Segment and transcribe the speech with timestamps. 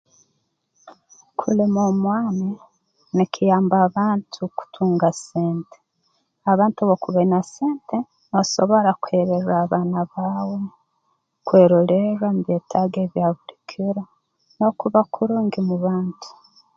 [1.39, 2.49] Kulima omwani
[3.15, 5.79] nikiyamba abantu kutunga sente
[6.51, 7.97] abantu obu okuba oine sente
[8.29, 10.59] noosobora kuheererra abaana baawe
[11.45, 14.03] kwerolerra mu byetaago ebya buli kiro
[14.57, 16.27] n'okuba kurungi mu bantu